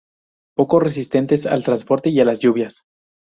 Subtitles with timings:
[0.57, 2.81] Poco resistentes al transporte, y a las lluvias.